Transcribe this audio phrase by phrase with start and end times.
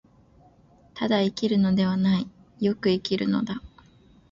[0.95, 2.27] ただ生きるのではない、
[2.59, 3.61] 善く生きるのだ。